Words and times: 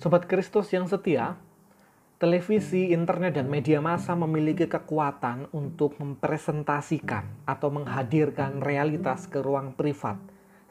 Sobat 0.00 0.24
Kristus 0.24 0.72
yang 0.72 0.88
setia, 0.88 1.36
televisi, 2.16 2.88
internet, 2.88 3.36
dan 3.36 3.52
media 3.52 3.84
massa 3.84 4.16
memiliki 4.16 4.64
kekuatan 4.64 5.52
untuk 5.52 6.00
mempresentasikan 6.00 7.44
atau 7.44 7.68
menghadirkan 7.68 8.64
realitas 8.64 9.28
ke 9.28 9.44
ruang 9.44 9.76
privat, 9.76 10.16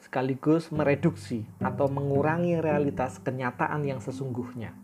sekaligus 0.02 0.74
mereduksi 0.74 1.46
atau 1.62 1.86
mengurangi 1.86 2.58
realitas 2.58 3.22
kenyataan 3.22 3.86
yang 3.86 4.02
sesungguhnya. 4.02 4.74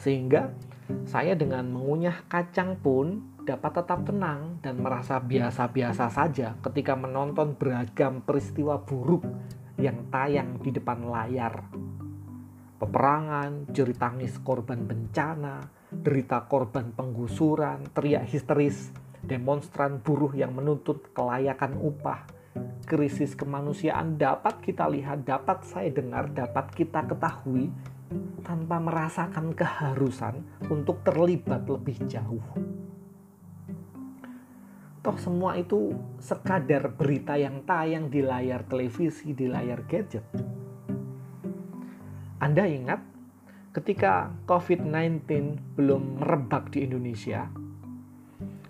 Sehingga 0.00 0.56
saya 1.04 1.36
dengan 1.36 1.68
mengunyah 1.68 2.16
kacang 2.32 2.80
pun 2.80 3.20
dapat 3.44 3.76
tetap 3.76 4.08
tenang 4.08 4.56
dan 4.64 4.80
merasa 4.80 5.20
biasa-biasa 5.20 6.08
saja 6.08 6.56
ketika 6.64 6.96
menonton 6.96 7.60
beragam 7.60 8.24
peristiwa 8.24 8.80
buruk 8.80 9.28
yang 9.76 10.08
tayang 10.08 10.56
di 10.64 10.72
depan 10.72 11.04
layar 11.04 11.89
peperangan, 12.80 13.68
jerit 13.68 14.00
tangis 14.00 14.40
korban 14.40 14.88
bencana, 14.88 15.60
derita 15.92 16.48
korban 16.48 16.96
penggusuran, 16.96 17.92
teriak 17.92 18.24
histeris, 18.24 18.88
demonstran 19.20 20.00
buruh 20.00 20.32
yang 20.32 20.56
menuntut 20.56 21.12
kelayakan 21.12 21.76
upah, 21.76 22.24
krisis 22.88 23.36
kemanusiaan 23.36 24.16
dapat 24.16 24.64
kita 24.64 24.88
lihat, 24.88 25.28
dapat 25.28 25.60
saya 25.68 25.92
dengar, 25.92 26.32
dapat 26.32 26.72
kita 26.72 27.04
ketahui 27.04 27.68
tanpa 28.40 28.80
merasakan 28.80 29.52
keharusan 29.52 30.40
untuk 30.72 31.04
terlibat 31.04 31.68
lebih 31.68 32.00
jauh. 32.08 32.42
Toh 35.00 35.16
semua 35.16 35.56
itu 35.56 35.96
sekadar 36.20 36.92
berita 36.92 37.36
yang 37.36 37.64
tayang 37.64 38.12
di 38.12 38.20
layar 38.20 38.64
televisi, 38.68 39.32
di 39.32 39.48
layar 39.48 39.84
gadget 39.88 40.59
anda 42.40 42.64
ingat 42.64 43.04
ketika 43.76 44.32
COVID-19 44.48 45.28
belum 45.76 46.24
merebak 46.24 46.72
di 46.72 46.88
Indonesia, 46.88 47.52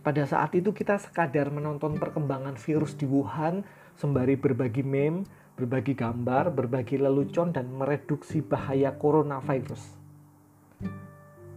pada 0.03 0.27
saat 0.27 0.59
itu 0.59 0.75
kita 0.75 0.99
sekadar 0.99 1.55
menonton 1.55 1.95
perkembangan 1.95 2.59
virus 2.59 2.99
di 2.99 3.07
Wuhan 3.07 3.63
sembari 3.95 4.35
berbagi 4.35 4.83
meme, 4.83 5.23
berbagi 5.55 5.95
gambar, 5.95 6.51
berbagi 6.51 6.99
lelucon 6.99 7.55
dan 7.55 7.71
mereduksi 7.71 8.43
bahaya 8.43 8.91
coronavirus. 8.99 9.95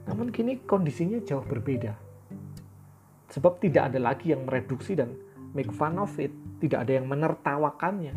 Namun 0.05 0.29
kini 0.29 0.61
kondisinya 0.69 1.17
jauh 1.17 1.41
berbeda. 1.41 1.97
Sebab 3.33 3.57
tidak 3.57 3.89
ada 3.89 3.97
lagi 3.97 4.37
yang 4.37 4.45
mereduksi 4.45 4.93
dan 4.93 5.17
make 5.57 5.73
fun 5.73 5.97
of 5.97 6.13
it, 6.21 6.29
tidak 6.61 6.85
ada 6.85 7.01
yang 7.01 7.09
menertawakannya. 7.09 8.13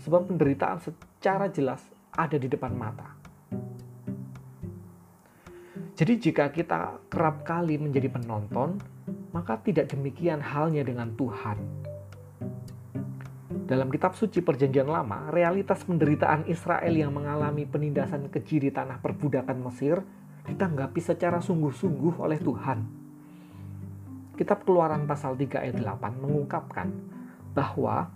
Sebab 0.00 0.32
penderitaan 0.32 0.80
secara 0.80 1.52
jelas 1.52 1.93
ada 2.14 2.38
di 2.38 2.46
depan 2.46 2.72
mata. 2.74 3.10
Jadi 5.94 6.18
jika 6.18 6.50
kita 6.50 7.06
kerap 7.06 7.46
kali 7.46 7.78
menjadi 7.78 8.10
penonton, 8.10 8.82
maka 9.30 9.58
tidak 9.62 9.94
demikian 9.94 10.42
halnya 10.42 10.82
dengan 10.82 11.14
Tuhan. 11.14 11.58
Dalam 13.64 13.88
kitab 13.94 14.18
suci 14.18 14.42
perjanjian 14.42 14.90
lama, 14.90 15.30
realitas 15.30 15.86
penderitaan 15.86 16.50
Israel 16.50 16.90
yang 16.90 17.14
mengalami 17.14 17.64
penindasan 17.64 18.26
keji 18.26 18.68
di 18.68 18.70
tanah 18.74 18.98
perbudakan 18.98 19.58
Mesir 19.62 20.02
ditanggapi 20.44 21.00
secara 21.00 21.38
sungguh-sungguh 21.40 22.20
oleh 22.20 22.38
Tuhan. 22.42 22.78
Kitab 24.34 24.66
keluaran 24.66 25.06
pasal 25.06 25.38
3 25.38 25.62
ayat 25.62 25.78
8 25.78 26.22
mengungkapkan 26.26 26.90
bahwa 27.54 28.10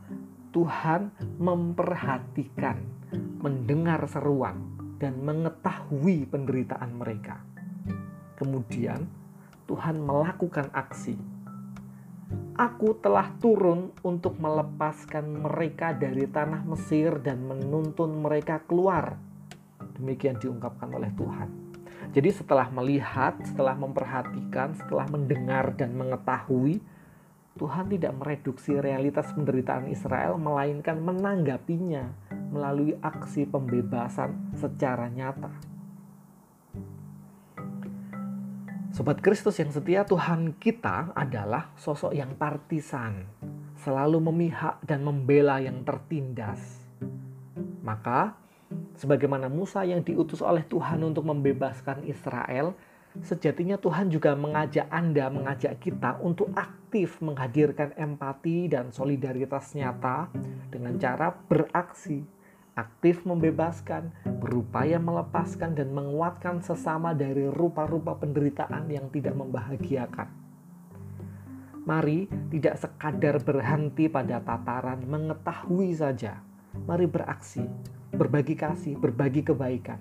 Tuhan 0.50 1.14
memperhatikan 1.38 2.97
mendengar 3.14 4.04
seruan 4.10 4.60
dan 4.98 5.22
mengetahui 5.22 6.26
penderitaan 6.28 6.92
mereka. 6.98 7.40
Kemudian 8.36 9.06
Tuhan 9.68 10.02
melakukan 10.02 10.70
aksi. 10.74 11.16
Aku 12.58 12.98
telah 12.98 13.30
turun 13.38 13.94
untuk 14.02 14.34
melepaskan 14.42 15.46
mereka 15.46 15.94
dari 15.94 16.26
tanah 16.26 16.66
Mesir 16.66 17.22
dan 17.22 17.46
menuntun 17.46 18.18
mereka 18.18 18.58
keluar. 18.66 19.14
Demikian 19.94 20.36
diungkapkan 20.42 20.90
oleh 20.90 21.14
Tuhan. 21.14 21.48
Jadi 22.10 22.30
setelah 22.34 22.66
melihat, 22.74 23.38
setelah 23.46 23.78
memperhatikan, 23.78 24.74
setelah 24.74 25.06
mendengar 25.06 25.70
dan 25.78 25.94
mengetahui, 25.94 26.82
Tuhan 27.58 27.90
tidak 27.90 28.12
mereduksi 28.16 28.78
realitas 28.78 29.30
penderitaan 29.34 29.90
Israel, 29.90 30.38
melainkan 30.38 30.98
menanggapinya 31.02 32.27
melalui 32.48 32.96
aksi 33.00 33.44
pembebasan 33.44 34.52
secara 34.56 35.08
nyata. 35.08 35.52
Sobat 38.88 39.22
Kristus 39.22 39.60
yang 39.60 39.70
setia, 39.70 40.02
Tuhan 40.02 40.58
kita 40.58 41.12
adalah 41.14 41.70
sosok 41.78 42.16
yang 42.16 42.34
partisan, 42.34 43.30
selalu 43.78 44.18
memihak 44.32 44.82
dan 44.82 45.06
membela 45.06 45.62
yang 45.62 45.86
tertindas. 45.86 46.82
Maka, 47.84 48.34
sebagaimana 48.98 49.46
Musa 49.46 49.86
yang 49.86 50.02
diutus 50.02 50.42
oleh 50.42 50.66
Tuhan 50.66 51.04
untuk 51.04 51.30
membebaskan 51.30 52.02
Israel, 52.10 52.74
sejatinya 53.22 53.78
Tuhan 53.78 54.10
juga 54.10 54.34
mengajak 54.34 54.90
Anda, 54.90 55.30
mengajak 55.30 55.78
kita 55.78 56.18
untuk 56.24 56.50
aktif 56.56 57.20
menghadirkan 57.20 57.92
empati 57.92 58.72
dan 58.72 58.88
solidaritas 58.88 59.76
nyata 59.76 60.32
dengan 60.72 60.96
cara 60.96 61.28
beraksi, 61.30 62.24
aktif 62.78 63.26
membebaskan, 63.26 64.14
berupaya 64.38 65.02
melepaskan 65.02 65.74
dan 65.74 65.90
menguatkan 65.90 66.62
sesama 66.62 67.10
dari 67.10 67.50
rupa-rupa 67.50 68.14
penderitaan 68.14 68.86
yang 68.86 69.10
tidak 69.10 69.34
membahagiakan. 69.34 70.30
Mari 71.82 72.30
tidak 72.54 72.78
sekadar 72.78 73.42
berhenti 73.42 74.06
pada 74.06 74.38
tataran 74.38 75.02
mengetahui 75.02 75.90
saja. 75.98 76.38
Mari 76.86 77.10
beraksi, 77.10 77.66
berbagi 78.14 78.54
kasih, 78.54 78.94
berbagi 78.94 79.42
kebaikan 79.42 79.98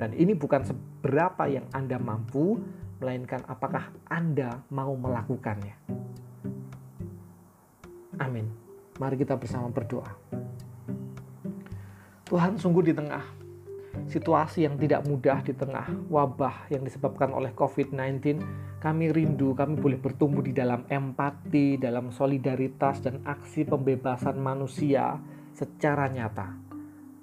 dan 0.00 0.16
ini 0.16 0.32
bukan 0.32 0.64
seberapa 0.64 1.44
yang 1.44 1.68
Anda 1.76 2.00
mampu, 2.00 2.56
melainkan 3.04 3.44
apakah 3.44 3.92
Anda 4.08 4.64
mau 4.72 4.96
melakukannya. 4.96 5.76
Amin. 8.16 8.48
Mari 8.96 9.20
kita 9.20 9.36
bersama 9.36 9.68
berdoa. 9.68 10.08
Tuhan 12.30 12.54
sungguh 12.54 12.86
di 12.86 12.94
tengah 12.94 13.26
situasi 14.06 14.62
yang 14.62 14.78
tidak 14.78 15.02
mudah 15.02 15.42
di 15.42 15.50
tengah 15.50 15.90
wabah 16.06 16.70
yang 16.70 16.86
disebabkan 16.86 17.34
oleh 17.34 17.50
COVID-19, 17.58 18.38
kami 18.78 19.10
rindu 19.10 19.50
kami 19.58 19.74
boleh 19.74 19.98
bertumbuh 19.98 20.40
di 20.40 20.54
dalam 20.54 20.86
empati, 20.86 21.74
dalam 21.74 22.14
solidaritas 22.14 23.02
dan 23.02 23.18
aksi 23.26 23.66
pembebasan 23.66 24.38
manusia 24.38 25.18
secara 25.58 26.06
nyata 26.06 26.70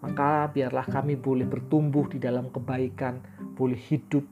maka 0.01 0.47
biarlah 0.53 0.85
kami 0.85 1.17
boleh 1.17 1.43
bertumbuh 1.49 2.05
di 2.05 2.21
dalam 2.21 2.53
kebaikan, 2.53 3.17
boleh 3.57 3.79
hidup 3.89 4.23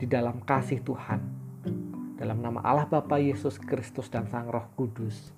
di 0.00 0.08
dalam 0.08 0.40
kasih 0.40 0.80
Tuhan. 0.80 1.20
Dalam 2.16 2.40
nama 2.40 2.60
Allah 2.64 2.88
Bapa 2.88 3.16
Yesus 3.20 3.56
Kristus 3.56 4.08
dan 4.12 4.28
Sang 4.28 4.48
Roh 4.48 4.68
Kudus. 4.76 5.32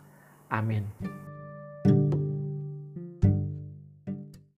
Amin. 0.50 0.86